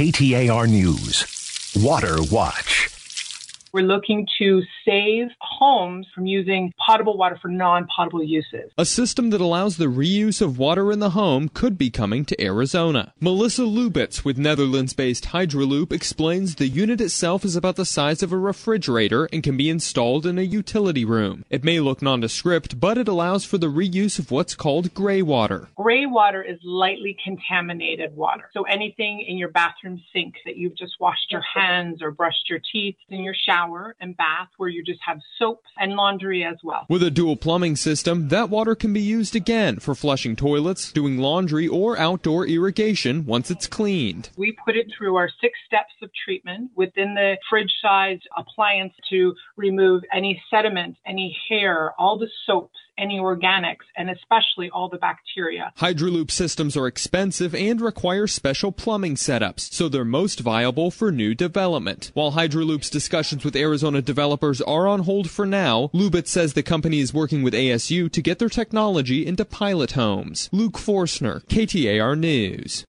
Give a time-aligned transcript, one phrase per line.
[0.00, 1.26] KTAR News.
[1.76, 2.89] Water Watch.
[3.72, 8.72] We're looking to save homes from using potable water for non potable uses.
[8.76, 12.42] A system that allows the reuse of water in the home could be coming to
[12.42, 13.12] Arizona.
[13.20, 18.32] Melissa Lubitz with Netherlands based Hydraloop explains the unit itself is about the size of
[18.32, 21.44] a refrigerator and can be installed in a utility room.
[21.48, 25.68] It may look nondescript, but it allows for the reuse of what's called gray water.
[25.76, 28.50] Gray water is lightly contaminated water.
[28.52, 32.60] So anything in your bathroom sink that you've just washed your hands or brushed your
[32.72, 36.56] teeth in your shower shower and bath where you just have soap and laundry as
[36.62, 36.86] well.
[36.88, 41.18] With a dual plumbing system, that water can be used again for flushing toilets, doing
[41.18, 44.30] laundry, or outdoor irrigation once it's cleaned.
[44.36, 49.34] We put it through our six steps of treatment within the fridge sized appliance to
[49.56, 55.72] remove any sediment, any hair, all the soaps any organics, and especially all the bacteria.
[55.78, 61.34] Hydraloop systems are expensive and require special plumbing setups, so they're most viable for new
[61.34, 62.10] development.
[62.14, 67.00] While Hydraloop's discussions with Arizona developers are on hold for now, Lubitz says the company
[67.00, 70.48] is working with ASU to get their technology into pilot homes.
[70.52, 72.84] Luke Forstner, KTAR News.